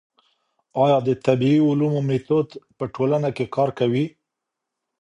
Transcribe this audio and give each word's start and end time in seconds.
ايا 0.83 0.97
د 1.07 1.09
طبيعي 1.25 1.61
علومو 1.69 1.99
ميتود 2.09 2.47
په 2.77 2.85
ټولنه 2.95 3.29
کي 3.37 3.45
کار 3.55 3.69
کوي؟ 3.79 4.05